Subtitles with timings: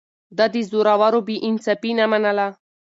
[0.37, 2.47] ده د زورورو بې انصافي نه منله.